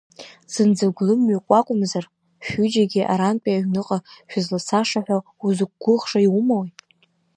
[0.53, 2.05] Зынӡа гәлымҩык уакәымзар,
[2.45, 3.97] шәҩыџьагьы арантәи аҩныҟа
[4.29, 6.69] шәызлацаша ҳәа узықәгәыӷша иумои?